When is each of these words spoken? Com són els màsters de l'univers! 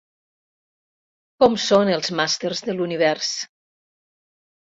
Com 1.43 1.57
són 1.63 1.91
els 1.95 2.09
màsters 2.19 2.63
de 2.71 2.75
l'univers! 2.79 3.29